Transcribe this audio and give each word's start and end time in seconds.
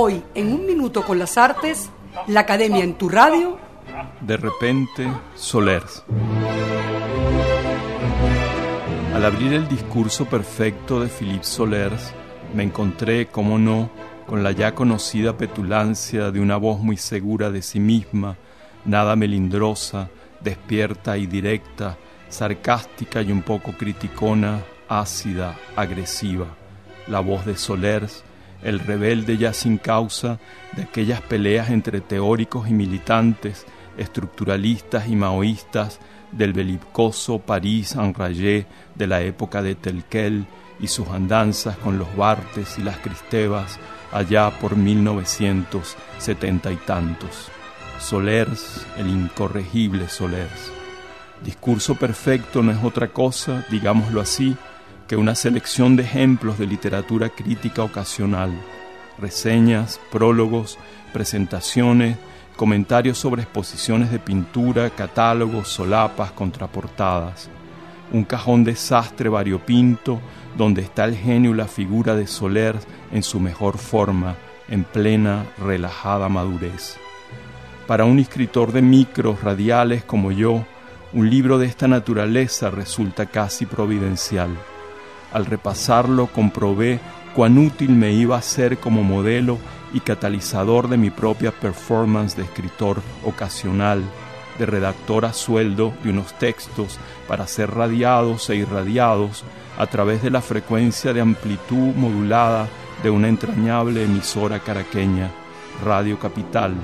Hoy, 0.00 0.22
en 0.36 0.52
un 0.52 0.64
minuto 0.64 1.02
con 1.02 1.18
las 1.18 1.36
artes, 1.36 1.90
la 2.28 2.38
Academia 2.38 2.84
en 2.84 2.94
tu 2.94 3.08
radio. 3.08 3.58
De 4.20 4.36
repente, 4.36 5.08
Solers. 5.34 6.04
Al 9.12 9.24
abrir 9.24 9.54
el 9.54 9.66
discurso 9.66 10.26
perfecto 10.26 11.00
de 11.00 11.08
Philippe 11.08 11.42
Solers, 11.42 12.14
me 12.54 12.62
encontré, 12.62 13.26
como 13.26 13.58
no, 13.58 13.90
con 14.28 14.44
la 14.44 14.52
ya 14.52 14.72
conocida 14.72 15.36
petulancia 15.36 16.30
de 16.30 16.38
una 16.38 16.58
voz 16.58 16.78
muy 16.78 16.96
segura 16.96 17.50
de 17.50 17.60
sí 17.60 17.80
misma, 17.80 18.36
nada 18.84 19.16
melindrosa, 19.16 20.10
despierta 20.40 21.18
y 21.18 21.26
directa, 21.26 21.98
sarcástica 22.28 23.20
y 23.20 23.32
un 23.32 23.42
poco 23.42 23.72
criticona, 23.72 24.62
ácida, 24.88 25.56
agresiva. 25.74 26.46
La 27.08 27.18
voz 27.18 27.44
de 27.44 27.56
Solers, 27.56 28.22
el 28.62 28.80
rebelde 28.80 29.36
ya 29.36 29.52
sin 29.52 29.78
causa 29.78 30.38
de 30.72 30.82
aquellas 30.82 31.20
peleas 31.20 31.70
entre 31.70 32.00
teóricos 32.00 32.68
y 32.68 32.72
militantes, 32.72 33.66
estructuralistas 33.96 35.08
y 35.08 35.16
maoístas 35.16 36.00
del 36.32 36.52
belicoso 36.52 37.38
París 37.38 37.94
enrayé 37.94 38.66
de 38.94 39.06
la 39.06 39.22
época 39.22 39.62
de 39.62 39.74
Telquel 39.74 40.46
y 40.80 40.88
sus 40.88 41.08
andanzas 41.08 41.76
con 41.78 41.98
los 41.98 42.14
Bartes 42.16 42.78
y 42.78 42.82
las 42.82 42.98
Cristevas 42.98 43.78
allá 44.12 44.50
por 44.50 44.76
1970 44.76 46.72
y 46.72 46.76
tantos. 46.76 47.50
Solers, 47.98 48.86
el 48.96 49.08
incorregible 49.08 50.08
Solers. 50.08 50.72
Discurso 51.42 51.94
perfecto 51.94 52.62
no 52.62 52.72
es 52.72 52.82
otra 52.82 53.08
cosa, 53.08 53.64
digámoslo 53.70 54.20
así, 54.20 54.56
que 55.08 55.16
una 55.16 55.34
selección 55.34 55.96
de 55.96 56.02
ejemplos 56.02 56.58
de 56.58 56.66
literatura 56.66 57.30
crítica 57.30 57.82
ocasional, 57.82 58.50
reseñas, 59.18 59.98
prólogos, 60.12 60.78
presentaciones, 61.14 62.18
comentarios 62.56 63.16
sobre 63.16 63.42
exposiciones 63.42 64.10
de 64.10 64.18
pintura, 64.18 64.90
catálogos, 64.90 65.68
solapas, 65.68 66.32
contraportadas. 66.32 67.48
Un 68.12 68.24
cajón 68.24 68.64
desastre 68.64 69.30
variopinto 69.30 70.20
donde 70.58 70.82
está 70.82 71.06
el 71.06 71.16
genio 71.16 71.52
y 71.52 71.54
la 71.54 71.68
figura 71.68 72.14
de 72.14 72.26
Soler 72.26 72.76
en 73.10 73.22
su 73.22 73.40
mejor 73.40 73.78
forma, 73.78 74.36
en 74.68 74.84
plena, 74.84 75.46
relajada 75.58 76.28
madurez. 76.28 76.98
Para 77.86 78.04
un 78.04 78.18
escritor 78.18 78.72
de 78.72 78.82
micros 78.82 79.42
radiales 79.42 80.04
como 80.04 80.32
yo, 80.32 80.66
un 81.14 81.30
libro 81.30 81.58
de 81.58 81.66
esta 81.66 81.88
naturaleza 81.88 82.68
resulta 82.68 83.24
casi 83.24 83.64
providencial. 83.64 84.50
Al 85.32 85.46
repasarlo 85.46 86.28
comprobé 86.28 87.00
cuán 87.34 87.58
útil 87.58 87.90
me 87.90 88.12
iba 88.12 88.36
a 88.36 88.42
ser 88.42 88.78
como 88.78 89.02
modelo 89.02 89.58
y 89.92 90.00
catalizador 90.00 90.88
de 90.88 90.96
mi 90.96 91.10
propia 91.10 91.52
performance 91.52 92.36
de 92.36 92.42
escritor 92.42 93.02
ocasional, 93.24 94.02
de 94.58 94.66
redactor 94.66 95.24
a 95.24 95.32
sueldo 95.32 95.92
de 96.02 96.10
unos 96.10 96.32
textos 96.38 96.98
para 97.26 97.46
ser 97.46 97.70
radiados 97.70 98.50
e 98.50 98.56
irradiados 98.56 99.44
a 99.78 99.86
través 99.86 100.22
de 100.22 100.30
la 100.30 100.42
frecuencia 100.42 101.12
de 101.12 101.20
amplitud 101.20 101.94
modulada 101.94 102.68
de 103.02 103.10
una 103.10 103.28
entrañable 103.28 104.02
emisora 104.02 104.58
caraqueña, 104.58 105.30
Radio 105.84 106.18
Capital, 106.18 106.74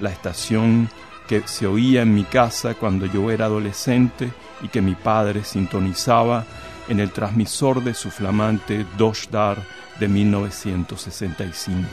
la 0.00 0.10
estación 0.10 0.88
que 1.28 1.42
se 1.46 1.68
oía 1.68 2.02
en 2.02 2.12
mi 2.12 2.24
casa 2.24 2.74
cuando 2.74 3.06
yo 3.06 3.30
era 3.30 3.44
adolescente 3.44 4.32
y 4.62 4.68
que 4.68 4.82
mi 4.82 4.96
padre 4.96 5.44
sintonizaba 5.44 6.44
en 6.90 6.98
el 6.98 7.12
transmisor 7.12 7.82
de 7.82 7.94
su 7.94 8.10
flamante 8.10 8.84
Doshdar 8.98 9.62
de 10.00 10.08
1965. 10.08 11.88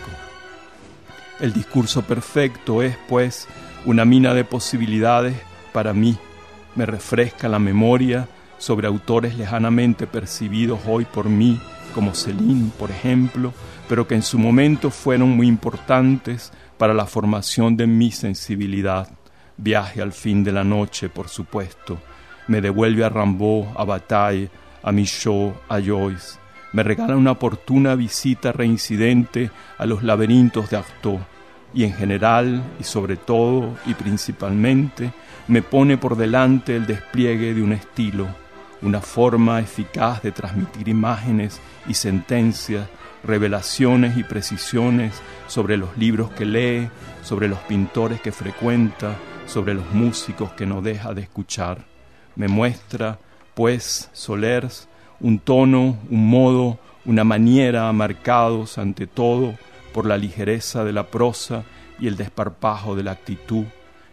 El 1.39 1.53
discurso 1.53 2.01
perfecto 2.01 2.81
es, 2.81 2.97
pues, 3.07 3.47
una 3.85 4.05
mina 4.05 4.33
de 4.33 4.43
posibilidades 4.43 5.37
para 5.71 5.93
mí. 5.93 6.17
Me 6.75 6.87
refresca 6.87 7.47
la 7.47 7.59
memoria 7.59 8.27
sobre 8.57 8.87
autores 8.87 9.37
lejanamente 9.37 10.07
percibidos 10.07 10.79
hoy 10.87 11.05
por 11.05 11.29
mí, 11.29 11.61
como 11.93 12.15
Celine, 12.15 12.71
por 12.79 12.89
ejemplo, 12.89 13.53
pero 13.87 14.07
que 14.07 14.15
en 14.15 14.23
su 14.23 14.39
momento 14.39 14.89
fueron 14.89 15.29
muy 15.29 15.47
importantes 15.47 16.51
para 16.79 16.95
la 16.95 17.05
formación 17.05 17.77
de 17.77 17.85
mi 17.85 18.11
sensibilidad. 18.11 19.07
Viaje 19.57 20.01
al 20.01 20.11
fin 20.11 20.43
de 20.43 20.51
la 20.51 20.63
noche, 20.63 21.07
por 21.07 21.29
supuesto. 21.29 21.99
Me 22.47 22.61
devuelve 22.61 23.03
a 23.03 23.09
Rimbaud, 23.09 23.67
a 23.75 23.83
Bataille, 23.83 24.49
a 24.87 24.91
Michaud, 24.91 25.51
a 25.67 25.81
Joyce 25.81 26.47
me 26.73 26.83
regala 26.83 27.15
una 27.15 27.31
oportuna 27.31 27.95
visita 27.95 28.51
reincidente 28.51 29.49
a 29.77 29.85
los 29.85 30.03
laberintos 30.03 30.69
de 30.69 30.77
Artaud 30.77 31.19
y 31.73 31.85
en 31.85 31.93
general 31.93 32.61
y 32.79 32.83
sobre 32.83 33.15
todo 33.15 33.77
y 33.85 33.93
principalmente 33.93 35.11
me 35.47 35.61
pone 35.61 35.97
por 35.97 36.17
delante 36.17 36.75
el 36.75 36.85
despliegue 36.85 37.53
de 37.53 37.63
un 37.63 37.71
estilo, 37.71 38.27
una 38.81 39.01
forma 39.01 39.59
eficaz 39.59 40.21
de 40.21 40.31
transmitir 40.31 40.87
imágenes 40.87 41.59
y 41.87 41.93
sentencias, 41.93 42.87
revelaciones 43.23 44.17
y 44.17 44.23
precisiones 44.23 45.13
sobre 45.47 45.77
los 45.77 45.97
libros 45.97 46.29
que 46.31 46.45
lee, 46.45 46.89
sobre 47.23 47.47
los 47.47 47.59
pintores 47.59 48.21
que 48.21 48.31
frecuenta, 48.31 49.15
sobre 49.47 49.73
los 49.73 49.89
músicos 49.93 50.51
que 50.51 50.65
no 50.65 50.81
deja 50.81 51.13
de 51.13 51.21
escuchar. 51.21 51.85
Me 52.35 52.47
muestra, 52.47 53.19
pues, 53.57 54.11
Solers, 54.13 54.87
un 55.19 55.39
tono, 55.39 55.97
un 56.11 56.29
modo, 56.29 56.77
una 57.05 57.23
maniera 57.23 57.91
marcados 57.91 58.77
ante 58.77 59.07
todo 59.07 59.55
por 59.93 60.05
la 60.05 60.15
ligereza 60.15 60.83
de 60.83 60.93
la 60.93 61.07
prosa 61.07 61.63
y 61.99 62.05
el 62.05 62.17
desparpajo 62.17 62.95
de 62.95 63.01
la 63.01 63.13
actitud, 63.13 63.65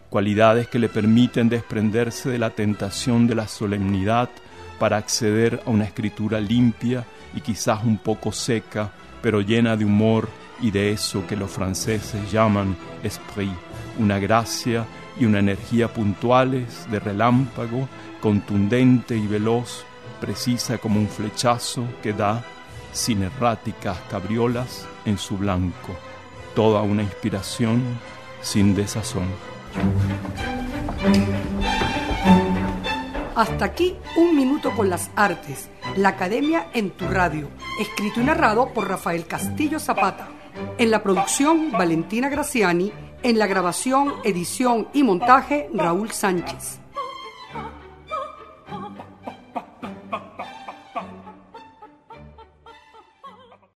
cualidades 0.09 0.67
que 0.67 0.79
le 0.79 0.89
permiten 0.89 1.47
desprenderse 1.47 2.27
de 2.31 2.39
la 2.39 2.49
tentación 2.49 3.27
de 3.27 3.35
la 3.35 3.47
solemnidad 3.47 4.31
para 4.79 4.97
acceder 4.97 5.61
a 5.67 5.69
una 5.69 5.83
escritura 5.83 6.39
limpia 6.39 7.05
y 7.35 7.41
quizás 7.41 7.83
un 7.83 7.99
poco 7.99 8.31
seca, 8.31 8.93
pero 9.21 9.41
llena 9.41 9.77
de 9.77 9.85
humor 9.85 10.27
y 10.59 10.71
de 10.71 10.91
eso 10.91 11.27
que 11.27 11.35
los 11.35 11.51
franceses 11.51 12.31
llaman 12.31 12.75
esprit, 13.03 13.53
una 13.99 14.17
gracia 14.17 14.87
y 15.19 15.25
una 15.25 15.39
energía 15.39 15.93
puntuales 15.93 16.89
de 16.89 16.99
relámpago, 16.99 17.87
contundente 18.21 19.15
y 19.15 19.27
veloz, 19.27 19.85
precisa 20.19 20.77
como 20.77 20.99
un 20.99 21.07
flechazo 21.07 21.85
que 22.01 22.13
da, 22.13 22.43
sin 22.91 23.23
erráticas 23.23 23.97
cabriolas, 24.09 24.87
en 25.05 25.17
su 25.17 25.37
blanco, 25.37 25.95
toda 26.55 26.81
una 26.81 27.03
inspiración 27.03 27.81
sin 28.41 28.75
desazón. 28.75 29.27
Hasta 33.35 33.65
aquí 33.65 33.97
un 34.15 34.35
minuto 34.35 34.71
con 34.71 34.89
las 34.89 35.11
artes, 35.15 35.69
la 35.97 36.09
Academia 36.09 36.67
en 36.73 36.91
tu 36.91 37.05
radio, 37.07 37.49
escrito 37.81 38.21
y 38.21 38.23
narrado 38.23 38.73
por 38.73 38.87
Rafael 38.87 39.27
Castillo 39.27 39.77
Zapata. 39.77 40.29
En 40.77 40.91
la 40.91 41.03
producción, 41.03 41.71
Valentina 41.71 42.29
Graciani. 42.29 42.91
En 43.23 43.39
la 43.39 43.47
grabación, 43.47 44.13
edición 44.23 44.87
y 44.93 45.03
montaje, 45.03 45.69
Raúl 45.73 46.11
Sánchez. 46.11 46.79